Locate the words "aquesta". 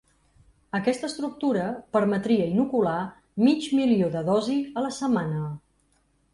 0.77-1.05